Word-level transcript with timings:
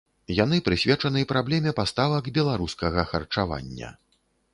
Яны 0.35 0.57
прысвечаны 0.69 1.21
праблеме 1.31 1.73
паставак 1.79 2.31
беларускага 2.39 3.05
харчавання. 3.13 3.93